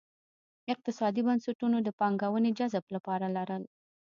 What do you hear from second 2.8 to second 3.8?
لپاره لرل.